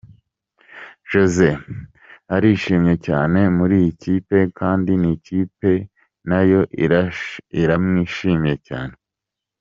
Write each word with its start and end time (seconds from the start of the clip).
"Jose 1.11 1.49
arishimye 2.35 2.93
cyane 3.07 3.39
muri 3.57 3.73
iyi 3.81 3.91
kipe 4.03 4.39
kandi 4.59 4.91
n'ikipe 5.01 5.71
nayo 6.29 6.61
iramwishimiye 7.61 8.55
cyane. 8.69 8.93